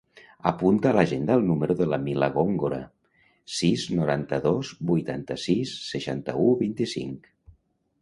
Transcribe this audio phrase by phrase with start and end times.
[0.51, 2.81] Apunta a l'agenda el número de la Mila Gongora:
[3.59, 7.35] sis, noranta-dos, vuitanta-sis, seixanta-u, vint-i-cinc.